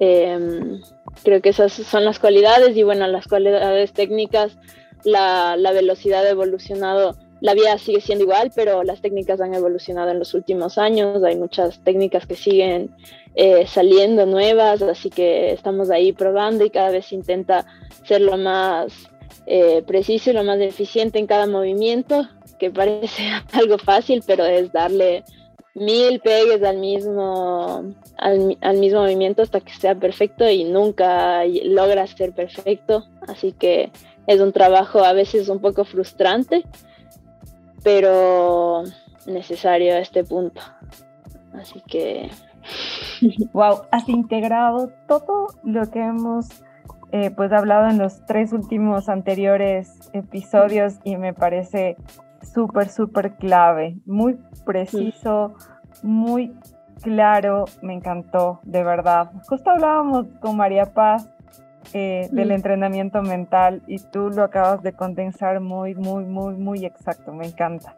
em, 0.00 0.80
creo 1.22 1.42
que 1.42 1.50
esas 1.50 1.72
son 1.72 2.04
las 2.04 2.18
cualidades 2.18 2.76
y 2.76 2.82
bueno, 2.82 3.06
las 3.06 3.26
cualidades 3.26 3.92
técnicas, 3.92 4.56
la, 5.04 5.56
la 5.56 5.72
velocidad 5.72 6.24
ha 6.24 6.30
evolucionado 6.30 7.16
la 7.40 7.54
vía 7.54 7.76
sigue 7.78 8.00
siendo 8.00 8.24
igual, 8.24 8.50
pero 8.54 8.82
las 8.82 9.00
técnicas 9.00 9.40
han 9.40 9.54
evolucionado 9.54 10.10
en 10.10 10.18
los 10.18 10.32
últimos 10.34 10.78
años. 10.78 11.22
Hay 11.22 11.36
muchas 11.36 11.78
técnicas 11.80 12.26
que 12.26 12.34
siguen 12.34 12.90
eh, 13.34 13.66
saliendo 13.66 14.24
nuevas, 14.24 14.80
así 14.82 15.10
que 15.10 15.52
estamos 15.52 15.90
ahí 15.90 16.12
probando 16.12 16.64
y 16.64 16.70
cada 16.70 16.90
vez 16.90 17.06
se 17.06 17.14
intenta 17.14 17.66
ser 18.04 18.22
lo 18.22 18.38
más 18.38 18.92
eh, 19.46 19.82
preciso 19.86 20.30
y 20.30 20.32
lo 20.32 20.44
más 20.44 20.58
eficiente 20.60 21.18
en 21.18 21.26
cada 21.26 21.46
movimiento, 21.46 22.26
que 22.58 22.70
parece 22.70 23.22
algo 23.52 23.76
fácil, 23.78 24.22
pero 24.26 24.44
es 24.46 24.72
darle 24.72 25.22
mil 25.74 26.20
pegues 26.20 26.62
al 26.62 26.78
mismo, 26.78 27.92
al, 28.16 28.56
al 28.62 28.78
mismo 28.78 29.02
movimiento 29.02 29.42
hasta 29.42 29.60
que 29.60 29.74
sea 29.74 29.94
perfecto 29.94 30.48
y 30.48 30.64
nunca 30.64 31.44
logra 31.44 32.06
ser 32.06 32.32
perfecto. 32.32 33.04
Así 33.28 33.52
que 33.52 33.90
es 34.26 34.40
un 34.40 34.52
trabajo 34.52 35.04
a 35.04 35.12
veces 35.12 35.50
un 35.50 35.60
poco 35.60 35.84
frustrante, 35.84 36.64
pero 37.82 38.84
necesario 39.26 39.94
a 39.94 39.98
este 39.98 40.24
punto. 40.24 40.60
Así 41.52 41.80
que... 41.86 42.30
Wow, 43.52 43.82
has 43.92 44.08
integrado 44.08 44.90
todo 45.06 45.46
lo 45.62 45.90
que 45.90 46.00
hemos 46.00 46.48
eh, 47.12 47.30
pues 47.30 47.52
hablado 47.52 47.88
en 47.88 47.98
los 47.98 48.26
tres 48.26 48.52
últimos 48.52 49.08
anteriores 49.08 50.10
episodios 50.12 50.98
y 51.04 51.16
me 51.16 51.32
parece 51.32 51.96
súper, 52.42 52.88
súper 52.88 53.36
clave, 53.36 53.96
muy 54.04 54.38
preciso, 54.64 55.54
muy 56.02 56.54
claro, 57.02 57.66
me 57.80 57.94
encantó, 57.94 58.60
de 58.64 58.82
verdad. 58.82 59.30
Justo 59.48 59.70
hablábamos 59.70 60.26
con 60.40 60.56
María 60.56 60.92
Paz 60.92 61.30
eh, 61.92 62.28
del 62.32 62.50
entrenamiento 62.50 63.22
mental 63.22 63.82
y 63.86 63.98
tú 63.98 64.30
lo 64.30 64.42
acabas 64.42 64.82
de 64.82 64.92
condensar 64.92 65.60
muy, 65.60 65.94
muy, 65.94 66.24
muy, 66.24 66.54
muy 66.54 66.84
exacto, 66.84 67.32
me 67.32 67.46
encanta. 67.46 67.94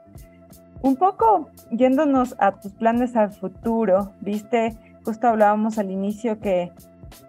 Un 0.82 0.96
poco 0.96 1.48
yéndonos 1.70 2.36
a 2.38 2.52
tus 2.52 2.72
planes 2.72 3.16
al 3.16 3.32
futuro, 3.32 4.12
viste, 4.20 4.76
justo 5.04 5.26
hablábamos 5.26 5.78
al 5.78 5.90
inicio 5.90 6.38
que 6.38 6.70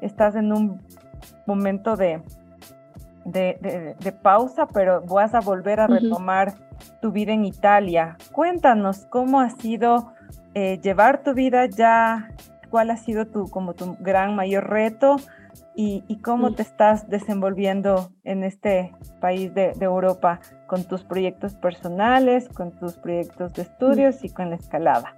estás 0.01 0.35
en 0.35 0.51
un 0.51 0.81
momento 1.45 1.95
de, 1.95 2.21
de, 3.25 4.11
pausa, 4.21 4.67
pero 4.67 5.01
vas 5.01 5.33
a 5.33 5.39
volver 5.39 5.79
a 5.79 5.87
retomar 5.87 6.53
tu 7.01 7.11
vida 7.11 7.33
en 7.33 7.45
Italia. 7.45 8.17
Cuéntanos 8.31 9.05
cómo 9.05 9.39
ha 9.39 9.49
sido 9.49 10.13
eh, 10.53 10.79
llevar 10.81 11.23
tu 11.23 11.33
vida 11.33 11.65
ya, 11.65 12.29
cuál 12.69 12.91
ha 12.91 12.97
sido 12.97 13.25
tu, 13.25 13.49
como 13.49 13.73
tu 13.73 13.95
gran 13.99 14.35
mayor 14.35 14.69
reto 14.69 15.17
y, 15.81 16.17
cómo 16.17 16.55
te 16.55 16.61
estás 16.61 17.09
desenvolviendo 17.09 18.11
en 18.25 18.43
este 18.43 18.91
país 19.21 19.53
de, 19.53 19.71
Europa 19.79 20.41
con 20.67 20.83
tus 20.83 21.03
proyectos 21.03 21.53
personales, 21.53 22.49
con 22.49 22.77
tus 22.77 22.97
proyectos 22.97 23.53
de 23.53 23.61
estudios 23.61 24.25
y 24.25 24.29
con 24.29 24.49
la 24.49 24.57
escalada. 24.57 25.15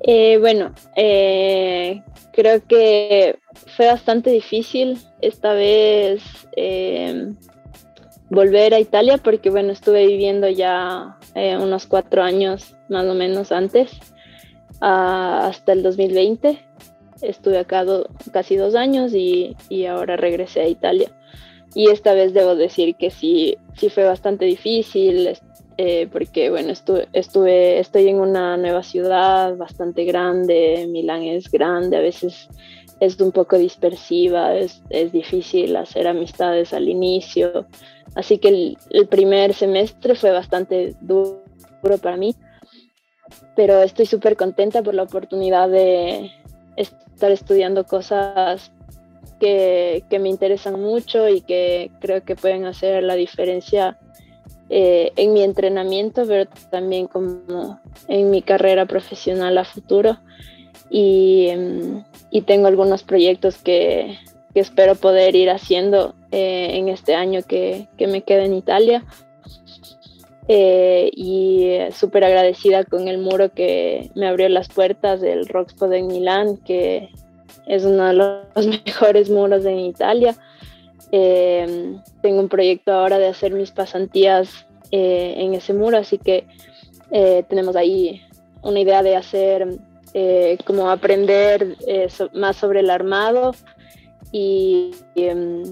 Eh, 0.00 0.36
bueno, 0.38 0.72
eh, 0.96 2.02
creo 2.32 2.66
que 2.66 3.38
fue 3.76 3.86
bastante 3.86 4.30
difícil 4.30 4.98
esta 5.20 5.52
vez 5.52 6.24
volver 8.30 8.74
a 8.74 8.80
Italia 8.80 9.18
porque 9.18 9.50
bueno, 9.50 9.70
estuve 9.70 10.08
viviendo 10.08 10.48
ya 10.48 11.18
eh, 11.36 11.56
unos 11.56 11.86
cuatro 11.86 12.24
años 12.24 12.74
más 12.88 13.06
o 13.06 13.14
menos 13.14 13.52
antes, 13.52 13.92
hasta 14.80 15.72
el 15.72 15.84
2020. 15.84 16.71
Estuve 17.22 17.58
acá 17.58 17.84
casi 18.32 18.56
dos 18.56 18.74
años 18.74 19.12
y, 19.14 19.56
ahora 19.86 20.16
regresé 20.16 20.60
a 20.60 20.68
Italia. 20.68 21.10
Y 21.74 21.88
esta 21.88 22.12
vez 22.12 22.34
debo 22.34 22.54
decir 22.54 22.96
que 22.96 23.10
sí, 23.10 23.56
sí 23.74 23.88
fue 23.88 24.04
bastante 24.04 24.44
difícil, 24.44 25.38
eh, 25.78 26.06
porque 26.12 26.50
bueno, 26.50 26.70
estuve, 26.70 27.08
estuve, 27.14 27.78
estoy 27.78 28.08
en 28.08 28.20
una 28.20 28.58
nueva 28.58 28.82
ciudad 28.82 29.56
bastante 29.56 30.04
grande, 30.04 30.86
Milán 30.90 31.22
es 31.22 31.50
grande, 31.50 31.96
a 31.96 32.00
veces 32.00 32.48
es 33.00 33.18
un 33.20 33.32
poco 33.32 33.56
dispersiva, 33.56 34.54
es, 34.54 34.82
es 34.90 35.12
difícil 35.12 35.74
hacer 35.76 36.06
amistades 36.06 36.74
al 36.74 36.90
inicio, 36.90 37.66
Así 38.14 38.38
que 38.38 38.76
el, 38.90 39.08
primer 39.08 39.54
semestre 39.54 40.14
fue 40.14 40.32
bastante 40.32 40.94
duro 41.00 41.42
para 42.02 42.16
mí, 42.16 42.34
pero 43.56 43.80
estoy 43.82 44.06
súper 44.06 44.36
contenta 44.36 44.82
por 44.82 44.94
la 44.94 45.04
oportunidad 45.04 45.70
de 45.70 46.30
estar 46.76 47.30
estudiando 47.30 47.84
cosas 47.84 48.72
que, 49.40 50.04
me 50.20 50.28
interesan 50.28 50.80
mucho 50.80 51.28
y 51.28 51.40
que 51.40 51.90
creo 52.00 52.22
que 52.24 52.36
pueden 52.36 52.64
hacer 52.64 53.02
la 53.02 53.16
diferencia 53.16 53.98
eh, 54.68 55.12
en 55.16 55.32
mi 55.32 55.42
entrenamiento, 55.42 56.24
pero 56.26 56.48
también 56.70 57.08
como 57.08 57.80
en 58.08 58.30
mi 58.30 58.42
carrera 58.42 58.86
profesional 58.86 59.58
a 59.58 59.64
futuro. 59.64 60.18
Y, 60.88 61.48
y 62.30 62.42
tengo 62.42 62.66
algunos 62.66 63.02
proyectos 63.02 63.56
que, 63.56 64.18
que 64.54 64.60
espero 64.60 64.94
poder 64.94 65.34
ir 65.34 65.50
haciendo 65.50 66.14
eh, 66.30 66.70
en 66.74 66.88
este 66.88 67.14
año 67.14 67.40
que, 67.42 67.88
que, 67.96 68.06
me 68.06 68.22
queda 68.22 68.44
en 68.44 68.54
Italia. 68.54 69.04
Eh, 70.48 71.10
y 71.14 71.78
súper 71.92 72.24
agradecida 72.24 72.84
con 72.84 73.06
el 73.06 73.18
muro 73.18 73.52
que 73.52 74.10
me 74.16 74.26
abrió 74.26 74.48
las 74.48 74.68
puertas 74.68 75.20
del 75.20 75.46
Roxpo 75.46 75.90
en 75.92 76.08
Milán, 76.08 76.56
que 76.58 77.10
es 77.66 77.84
uno 77.84 78.06
de 78.06 78.14
los 78.14 78.66
mejores 78.84 79.30
muros 79.30 79.64
en 79.64 79.78
Italia. 79.78 80.34
Eh, 81.12 81.96
tengo 82.22 82.40
un 82.40 82.48
proyecto 82.48 82.92
ahora 82.92 83.18
de 83.18 83.28
hacer 83.28 83.52
mis 83.52 83.70
pasantías 83.70 84.66
en 84.94 85.54
ese 85.54 85.72
muro, 85.72 85.96
así 85.96 86.18
que 86.18 86.44
tenemos 87.48 87.76
ahí 87.76 88.20
una 88.62 88.78
idea 88.78 89.02
de 89.02 89.16
hacer, 89.16 89.78
como 90.66 90.90
aprender 90.90 91.78
más 92.34 92.56
sobre 92.56 92.80
el 92.80 92.90
armado 92.90 93.52
y, 94.32 94.90
em, 95.14 95.62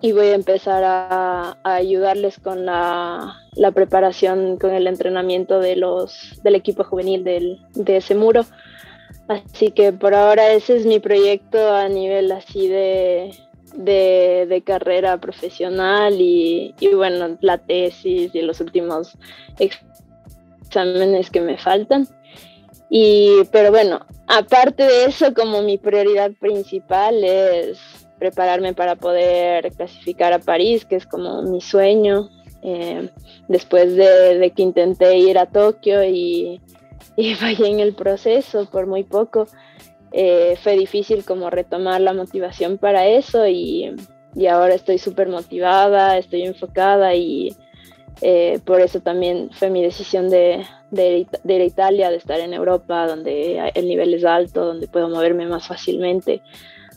y 0.00 0.12
voy 0.12 0.28
a 0.28 0.34
empezar 0.34 0.82
a, 0.84 1.56
ayudarles 1.64 2.38
con 2.38 2.66
la, 2.66 3.43
preparación, 3.72 4.58
con 4.58 4.74
el 4.74 4.86
entrenamiento 4.86 5.60
de 5.60 5.76
los, 5.76 6.40
del 6.42 6.54
equipo 6.54 6.84
juvenil 6.84 7.24
del, 7.24 7.60
de 7.74 7.98
ese 7.98 8.14
muro. 8.14 8.44
Así 9.28 9.70
que 9.70 9.92
por 9.92 10.14
ahora 10.14 10.52
ese 10.52 10.76
es 10.76 10.86
mi 10.86 11.00
proyecto 11.00 11.72
a 11.72 11.88
nivel 11.88 12.30
así 12.32 12.68
de, 12.68 13.34
de, 13.74 14.62
carrera 14.64 15.18
profesional 15.18 16.20
y, 16.20 16.74
y, 16.78 16.88
bueno, 16.88 17.38
la 17.40 17.58
tesis 17.58 18.34
y 18.34 18.42
los 18.42 18.60
últimos 18.60 19.16
exámenes 19.58 21.30
que 21.30 21.40
me 21.40 21.56
faltan. 21.56 22.06
Y, 22.90 23.44
pero 23.50 23.70
bueno, 23.70 24.00
aparte 24.26 24.84
de 24.84 25.06
eso, 25.06 25.32
como 25.34 25.62
mi 25.62 25.78
prioridad 25.78 26.32
principal 26.32 27.24
es 27.24 27.78
prepararme 28.18 28.74
para 28.74 28.96
poder 28.96 29.72
clasificar 29.72 30.32
a 30.32 30.38
París, 30.38 30.84
que 30.84 30.96
es 30.96 31.06
como 31.06 31.42
mi 31.42 31.60
sueño, 31.60 32.28
eh, 32.66 33.10
después 33.46 33.94
de, 33.94 34.50
que 34.56 34.62
intenté 34.62 35.18
ir 35.18 35.38
a 35.38 35.44
Tokio 35.44 36.02
y, 36.08 36.60
fallé 37.38 37.68
en 37.68 37.80
el 37.80 37.94
proceso 37.94 38.68
por 38.70 38.86
muy 38.86 39.04
poco. 39.04 39.46
Eh, 40.12 40.56
fue 40.62 40.76
difícil 40.76 41.24
como 41.24 41.50
retomar 41.50 42.00
la 42.00 42.14
motivación 42.14 42.78
para 42.78 43.06
eso 43.06 43.46
y, 43.46 43.94
ahora 44.50 44.74
estoy 44.74 44.98
súper 44.98 45.28
motivada, 45.28 46.16
estoy 46.16 46.42
enfocada 46.42 47.14
y 47.14 47.54
eh, 48.20 48.58
por 48.64 48.80
eso 48.80 49.00
también 49.00 49.50
fue 49.52 49.70
mi 49.70 49.82
decisión 49.82 50.30
de, 50.30 50.64
de, 50.90 51.26
de, 51.42 51.54
ir 51.54 51.60
a 51.60 51.64
Italia, 51.64 52.10
de 52.10 52.16
estar 52.16 52.40
en 52.40 52.54
Europa, 52.54 53.06
donde 53.06 53.70
el 53.74 53.86
nivel 53.86 54.14
es 54.14 54.24
alto, 54.24 54.64
donde 54.64 54.88
puedo 54.88 55.08
moverme 55.08 55.46
más 55.46 55.66
fácilmente. 55.68 56.42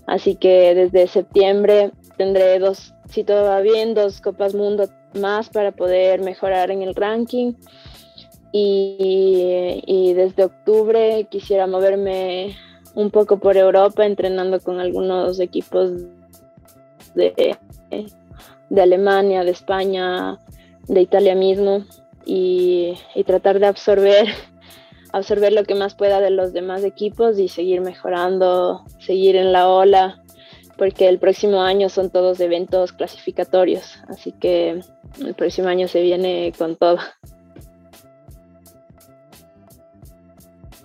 Así 0.05 0.35
que 0.35 0.73
desde 0.73 1.07
septiembre 1.07 1.91
tendré 2.17 2.57
dos, 2.59 2.93
si 3.09 3.23
todo 3.23 3.43
va 3.43 3.59
bien, 3.59 3.93
dos 3.93 4.21
Copas 4.21 4.55
Mundo 4.55 4.87
más 5.13 5.49
para 5.49 5.71
poder 5.71 6.21
mejorar 6.21 6.71
en 6.71 6.81
el 6.81 6.95
ranking. 6.95 7.53
Y, 8.51 10.13
desde 10.15 10.45
octubre 10.45 11.27
quisiera 11.29 11.67
moverme 11.67 12.55
un 12.95 13.11
poco 13.11 13.37
por 13.37 13.55
Europa, 13.55 14.05
entrenando 14.05 14.59
con 14.59 14.79
algunos 14.79 15.39
equipos 15.39 15.91
de, 17.13 17.55
de 18.69 18.81
Alemania, 18.81 19.43
de 19.43 19.51
España, 19.51 20.39
de 20.87 21.01
Italia 21.01 21.35
mismo, 21.35 21.83
y, 22.25 22.95
y 23.15 23.23
tratar 23.23 23.59
de 23.59 23.67
absorber 23.67 24.27
absorber 25.13 25.53
lo 25.53 25.63
que 25.63 25.75
más 25.75 25.95
pueda 25.95 26.19
de 26.19 26.29
los 26.29 26.53
demás 26.53 26.83
equipos 26.83 27.39
y 27.39 27.47
seguir 27.47 27.81
mejorando, 27.81 28.83
seguir 28.99 29.35
en 29.35 29.51
la 29.51 29.69
ola, 29.69 30.21
porque 30.77 31.07
el 31.07 31.19
próximo 31.19 31.61
año 31.61 31.89
son 31.89 32.09
todos 32.09 32.39
eventos 32.39 32.93
clasificatorios, 32.93 34.01
así 34.07 34.31
que 34.31 34.81
el 35.19 35.33
próximo 35.35 35.67
año 35.67 35.87
se 35.87 36.01
viene 36.01 36.53
con 36.57 36.75
todo. 36.75 36.99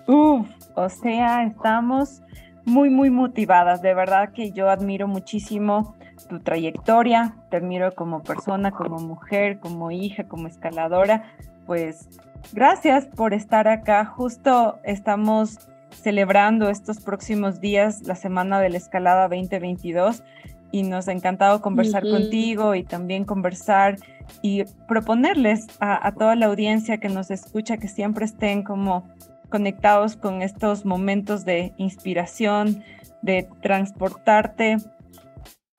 Uf, 0.07 0.47
o 0.75 0.89
sea, 0.89 1.43
estamos 1.43 2.21
muy, 2.65 2.89
muy 2.89 3.09
motivadas. 3.09 3.81
De 3.81 3.93
verdad 3.93 4.33
que 4.33 4.51
yo 4.51 4.69
admiro 4.69 5.07
muchísimo 5.07 5.95
tu 6.27 6.39
trayectoria, 6.39 7.35
te 7.49 7.57
admiro 7.57 7.93
como 7.93 8.23
persona, 8.23 8.71
como 8.71 8.97
mujer, 8.99 9.59
como 9.59 9.91
hija, 9.91 10.27
como 10.27 10.47
escaladora. 10.47 11.35
Pues 11.65 12.09
Gracias 12.51 13.05
por 13.05 13.33
estar 13.33 13.67
acá. 13.67 14.05
Justo 14.05 14.79
estamos 14.83 15.57
celebrando 16.01 16.69
estos 16.69 16.99
próximos 16.99 17.59
días 17.59 18.03
la 18.03 18.15
Semana 18.15 18.59
de 18.59 18.69
la 18.69 18.77
Escalada 18.77 19.27
2022 19.27 20.23
y 20.71 20.83
nos 20.83 21.07
ha 21.07 21.11
encantado 21.11 21.61
conversar 21.61 22.03
contigo 22.03 22.73
y 22.73 22.83
también 22.83 23.25
conversar 23.25 23.97
y 24.41 24.63
proponerles 24.87 25.67
a, 25.79 26.11
toda 26.13 26.35
la 26.35 26.47
audiencia 26.47 26.97
que 26.97 27.09
nos 27.09 27.29
escucha 27.29 27.77
que 27.77 27.87
siempre 27.87 28.25
estén 28.25 28.63
como 28.63 29.07
conectados 29.49 30.15
con 30.15 30.41
estos 30.41 30.83
momentos 30.83 31.45
de 31.45 31.73
inspiración, 31.77 32.83
de 33.21 33.47
transportarte 33.61 34.77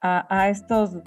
a, 0.00 0.26
a 0.28 0.48
estos, 0.48 0.98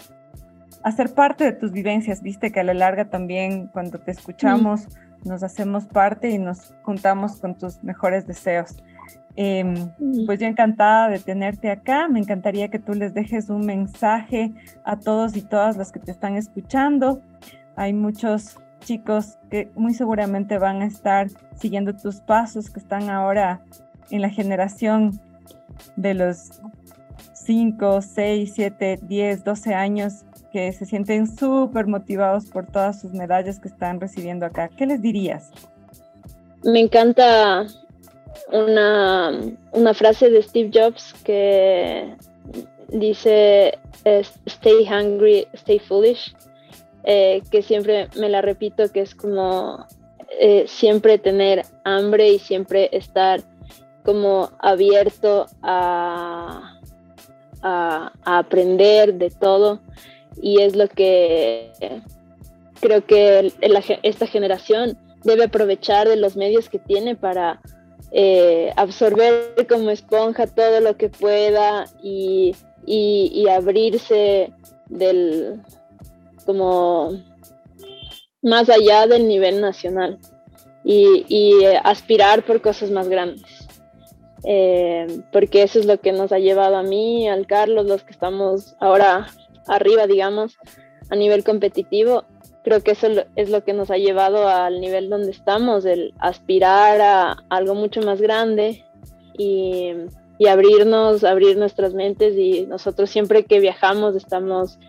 a 0.83 0.91
ser 0.91 1.13
parte 1.13 1.45
de 1.45 1.53
tus 1.53 1.71
vivencias, 1.71 2.21
viste 2.21 2.51
que 2.51 2.59
a 2.59 2.63
la 2.63 2.73
larga 2.73 3.09
también 3.09 3.67
cuando 3.67 3.99
te 3.99 4.11
escuchamos 4.11 4.87
nos 5.23 5.43
hacemos 5.43 5.85
parte 5.85 6.29
y 6.29 6.37
nos 6.37 6.73
juntamos 6.83 7.37
con 7.37 7.57
tus 7.57 7.83
mejores 7.83 8.27
deseos. 8.27 8.75
Em, 9.39 9.91
pues 10.25 10.39
yo 10.39 10.47
encantada 10.47 11.09
de 11.09 11.19
tenerte 11.19 11.69
acá, 11.69 12.07
me 12.07 12.19
encantaría 12.19 12.69
que 12.69 12.79
tú 12.79 12.95
les 12.95 13.13
dejes 13.13 13.49
un 13.49 13.67
mensaje 13.67 14.51
a 14.83 14.97
todos 14.97 15.37
y 15.37 15.43
todas 15.43 15.77
los 15.77 15.91
que 15.91 15.99
te 15.99 16.09
están 16.09 16.35
escuchando. 16.35 17.21
Hay 17.75 17.93
muchos 17.93 18.57
chicos 18.79 19.37
que 19.51 19.69
muy 19.75 19.93
seguramente 19.93 20.57
van 20.57 20.81
a 20.81 20.87
estar 20.87 21.27
siguiendo 21.55 21.95
tus 21.95 22.19
pasos, 22.19 22.71
que 22.71 22.79
están 22.79 23.11
ahora 23.11 23.61
en 24.09 24.23
la 24.23 24.29
generación 24.31 25.21
de 25.95 26.15
los 26.15 26.59
5, 27.33 28.01
6, 28.01 28.51
7, 28.55 28.99
10, 29.03 29.43
12 29.43 29.75
años, 29.75 30.25
que 30.51 30.73
se 30.73 30.87
sienten 30.87 31.27
súper 31.27 31.85
motivados 31.85 32.47
por 32.47 32.65
todas 32.65 32.99
sus 33.01 33.13
medallas 33.13 33.59
que 33.59 33.67
están 33.67 34.01
recibiendo 34.01 34.47
acá. 34.47 34.67
¿Qué 34.75 34.87
les 34.87 34.99
dirías? 34.99 35.51
Me 36.63 36.79
encanta 36.79 37.67
una, 38.51 39.39
una 39.71 39.93
frase 39.93 40.29
de 40.29 40.41
Steve 40.41 40.71
Jobs 40.73 41.13
que 41.23 42.15
dice 42.89 43.77
stay 44.45 44.87
hungry, 44.87 45.47
stay 45.53 45.79
foolish, 45.79 46.33
eh, 47.03 47.41
que 47.51 47.61
siempre 47.61 48.09
me 48.17 48.29
la 48.29 48.41
repito, 48.41 48.91
que 48.91 49.01
es 49.01 49.15
como 49.15 49.85
eh, 50.39 50.65
siempre 50.67 51.17
tener 51.17 51.65
hambre 51.83 52.29
y 52.29 52.39
siempre 52.39 52.89
estar 52.91 53.41
como 54.03 54.51
abierto 54.59 55.47
a, 55.61 56.79
a, 57.61 58.13
aprender 58.23 59.15
de 59.15 59.29
todo. 59.29 59.79
Y 60.41 60.61
es 60.61 60.75
lo 60.75 60.87
que 60.87 61.71
creo 62.79 63.05
que 63.05 63.51
esta 64.03 64.27
generación 64.27 64.97
debe 65.23 65.45
aprovechar 65.45 66.07
de 66.07 66.15
los 66.15 66.35
medios 66.37 66.69
que 66.69 66.79
tiene 66.79 67.15
para 67.15 67.59
eh, 68.11 68.71
absorber 68.75 69.67
como 69.67 69.89
esponja 69.89 70.47
todo 70.47 70.79
lo 70.79 70.97
que 70.97 71.09
pueda 71.09 71.85
y, 72.01 72.55
abrirse 73.49 74.53
del 74.87 75.61
como 76.45 77.11
más 78.41 78.69
allá 78.69 79.07
del 79.07 79.27
nivel 79.27 79.59
nacional 79.59 80.19
y, 80.83 81.65
aspirar 81.83 82.43
por 82.43 82.61
cosas 82.61 82.91
más 82.91 83.09
grandes. 83.09 83.67
Eh, 84.43 85.21
porque 85.33 85.63
eso 85.63 85.79
es 85.79 85.85
lo 85.85 85.99
que 85.99 86.13
nos 86.13 86.31
ha 86.31 86.39
llevado 86.39 86.77
a 86.77 86.83
mí, 86.83 87.27
al 87.27 87.47
Carlos, 87.47 87.85
los 87.85 88.03
que 88.03 88.11
estamos 88.11 88.75
ahora 88.79 89.27
arriba, 89.67 90.07
digamos, 90.07 90.57
a 91.09 91.15
nivel 91.15 91.43
competitivo, 91.43 92.23
creo 92.63 92.81
que 92.81 92.91
eso 92.91 93.07
es 93.35 93.49
lo 93.49 93.63
que 93.63 93.73
nos 93.73 93.91
ha 93.91 93.97
llevado 93.97 94.47
al 94.47 94.81
nivel 94.81 95.09
donde 95.09 95.31
estamos, 95.31 95.85
el 95.85 96.13
aspirar 96.19 96.99
a 97.01 97.37
algo 97.49 97.75
mucho 97.75 98.01
más 98.01 98.21
grande 98.21 98.85
y, 99.37 99.93
abrirnos, 100.47 101.23
abrir 101.23 101.57
nuestras 101.57 101.93
mentes 101.93 102.35
y 102.37 102.65
nosotros 102.67 103.09
siempre 103.09 103.45
que 103.45 103.59
viajamos 103.59 104.15
estamos, 104.15 104.79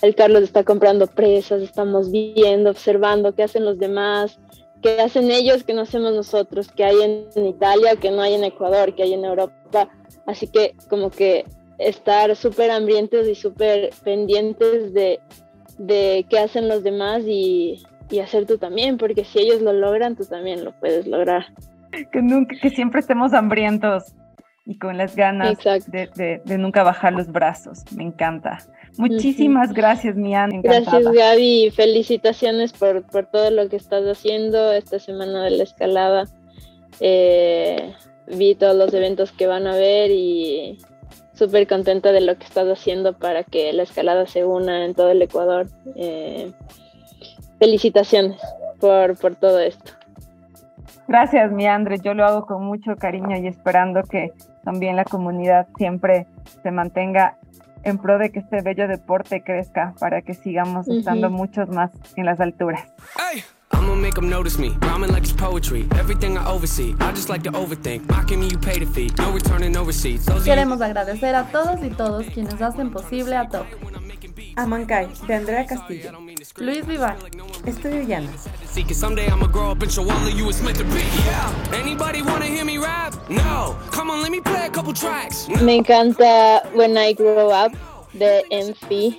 el 0.00 0.14
Carlos 0.14 0.42
está 0.42 0.62
comprando 0.62 1.06
presas, 1.06 1.62
estamos 1.62 2.10
viendo, 2.10 2.70
observando 2.70 3.34
qué 3.34 3.42
hacen 3.42 3.64
los 3.64 3.78
demás, 3.78 4.38
qué 4.80 5.00
hacen 5.00 5.30
ellos 5.30 5.64
que 5.64 5.74
no 5.74 5.82
hacemos 5.82 6.14
nosotros, 6.14 6.68
qué 6.74 6.84
hay 6.84 7.28
en 7.34 7.46
Italia, 7.46 7.96
que 7.96 8.10
no 8.10 8.22
hay 8.22 8.34
en 8.34 8.44
Ecuador, 8.44 8.94
que 8.94 9.02
hay 9.02 9.14
en 9.14 9.24
Europa. 9.24 9.88
Así 10.26 10.46
que 10.46 10.74
como 10.88 11.10
que 11.10 11.44
estar 11.78 12.34
súper 12.36 12.70
hambrientos 12.70 13.26
y 13.26 13.34
súper 13.34 13.90
pendientes 14.04 14.92
de 14.92 15.20
de 15.82 16.24
qué 16.28 16.38
hacen 16.38 16.68
los 16.68 16.82
demás 16.82 17.22
y, 17.26 17.82
hacer 18.22 18.44
tú 18.46 18.58
también, 18.58 18.98
porque 18.98 19.24
si 19.24 19.38
ellos 19.38 19.62
lo 19.62 19.72
logran, 19.72 20.16
tú 20.16 20.26
también 20.26 20.64
lo 20.64 20.72
puedes 20.72 21.06
lograr. 21.06 21.46
Que, 22.12 22.20
nunca, 22.20 22.54
que 22.60 22.68
siempre 22.68 23.00
estemos 23.00 23.32
hambrientos 23.32 24.14
y 24.66 24.76
con 24.76 24.98
las 24.98 25.16
ganas 25.16 25.56
de, 25.86 26.42
nunca 26.58 26.82
bajar 26.82 27.14
los 27.14 27.32
brazos. 27.32 27.78
Me 27.96 28.04
encanta. 28.04 28.58
Muchísimas 28.98 29.72
gracias, 29.72 30.14
Mian. 30.14 30.60
Gracias, 30.60 31.04
Gaby. 31.10 31.72
Felicitaciones 31.74 32.74
por, 32.74 33.02
por, 33.04 33.26
todo 33.26 33.50
lo 33.50 33.70
que 33.70 33.76
estás 33.76 34.04
haciendo 34.04 34.72
esta 34.72 34.98
semana 34.98 35.44
de 35.44 35.50
la 35.52 35.62
escalada. 35.62 36.24
Eh, 37.00 37.94
vi 38.26 38.54
todos 38.54 38.76
los 38.76 38.92
eventos 38.92 39.32
que 39.32 39.46
van 39.46 39.66
a 39.66 39.74
ver 39.74 40.10
y, 40.10 40.78
súper 41.42 41.66
contenta 41.66 42.12
de 42.12 42.20
lo 42.20 42.38
que 42.38 42.44
estás 42.44 42.68
haciendo 42.68 43.14
para 43.14 43.42
que 43.42 43.72
la 43.72 43.82
escalada 43.82 44.26
se 44.26 44.44
una 44.44 44.84
en 44.84 44.94
todo 44.94 45.10
el 45.10 45.20
Ecuador. 45.20 45.66
Eh, 45.96 46.52
felicitaciones 47.58 48.40
por, 48.78 49.18
por 49.18 49.34
todo 49.34 49.58
esto. 49.58 49.92
Gracias, 51.08 51.50
mi 51.50 51.66
André. 51.66 51.98
Yo 51.98 52.14
lo 52.14 52.24
hago 52.24 52.46
con 52.46 52.64
mucho 52.64 52.94
cariño 52.96 53.36
y 53.38 53.48
esperando 53.48 54.04
que 54.04 54.32
también 54.64 54.94
la 54.94 55.04
comunidad 55.04 55.66
siempre 55.76 56.26
se 56.62 56.70
mantenga 56.70 57.38
en 57.82 57.98
pro 57.98 58.18
de 58.18 58.30
que 58.30 58.38
este 58.38 58.62
bello 58.62 58.86
deporte 58.86 59.42
crezca 59.42 59.94
para 59.98 60.22
que 60.22 60.34
sigamos 60.34 60.86
estando 60.86 61.28
muchos 61.28 61.68
más 61.68 61.90
en 62.14 62.26
las 62.26 62.38
alturas. 62.38 62.86
I'ma 63.72 63.94
make 63.94 64.14
them 64.14 64.28
notice 64.28 64.58
me. 64.58 64.70
Rhyming 64.82 65.10
like 65.12 65.24
it's 65.24 65.32
poetry. 65.32 65.86
Everything 65.98 66.36
I 66.36 66.46
oversee. 66.46 66.94
I 67.00 67.12
just 67.12 67.28
like 67.28 67.42
to 67.44 67.52
overthink. 67.52 68.08
Mocking 68.08 68.40
me, 68.40 68.48
you 68.48 68.58
pay 68.58 68.78
the 68.78 68.86
fee. 68.86 69.10
No 69.18 69.32
returning, 69.32 69.72
no 69.72 69.84
receipts. 69.84 70.26
Queremos 70.44 70.80
agradecer 70.80 71.34
a 71.34 71.44
todos 71.50 71.82
y 71.84 71.90
todos 71.90 72.26
quienes 72.26 72.60
hacen 72.60 72.90
posible 72.90 73.36
a 73.36 73.48
Top. 73.48 73.66
Amancay, 74.56 75.08
de 75.26 75.34
Andrea 75.34 75.66
Castillo. 75.66 76.12
Luis 76.56 76.86
Vivar. 76.86 77.16
Estudio 77.66 78.02
Llanos. 78.02 78.48
Me 85.62 85.74
encanta 85.74 86.62
When 86.74 86.96
I 86.96 87.14
Grow 87.14 87.50
Up 87.50 87.72
de 88.12 88.44
MC. 88.50 89.18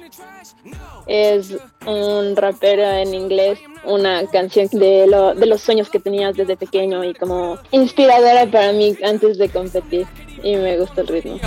Es 1.08 1.56
un 1.86 2.36
rapero 2.36 2.84
en 2.84 3.14
inglés 3.14 3.60
una 3.86 4.26
canción 4.28 4.68
de, 4.72 5.08
lo, 5.08 5.34
de 5.34 5.46
los 5.46 5.62
sueños 5.62 5.90
que 5.90 6.00
tenías 6.00 6.36
desde 6.36 6.56
pequeño 6.58 7.04
y 7.04 7.14
como 7.14 7.58
inspiradora 7.72 8.46
para 8.46 8.72
mí 8.72 8.96
antes 9.04 9.38
de 9.38 9.50
competir. 9.50 10.08
Y 10.44 10.58
me 10.58 10.78
gusta 10.78 11.02
el 11.02 11.08
ritmo. 11.08 11.40